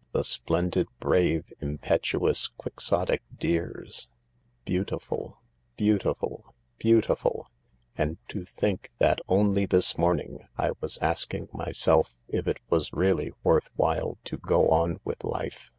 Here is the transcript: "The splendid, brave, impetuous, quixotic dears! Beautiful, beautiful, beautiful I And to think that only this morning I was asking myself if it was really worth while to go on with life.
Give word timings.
"The 0.14 0.24
splendid, 0.24 0.88
brave, 0.98 1.52
impetuous, 1.60 2.48
quixotic 2.48 3.22
dears! 3.38 4.08
Beautiful, 4.64 5.38
beautiful, 5.76 6.56
beautiful 6.76 7.46
I 7.96 8.02
And 8.02 8.18
to 8.30 8.44
think 8.44 8.90
that 8.98 9.20
only 9.28 9.64
this 9.64 9.96
morning 9.96 10.40
I 10.58 10.72
was 10.80 10.98
asking 10.98 11.50
myself 11.52 12.16
if 12.26 12.48
it 12.48 12.58
was 12.68 12.92
really 12.92 13.30
worth 13.44 13.70
while 13.76 14.18
to 14.24 14.36
go 14.38 14.70
on 14.70 14.98
with 15.04 15.22
life. 15.22 15.70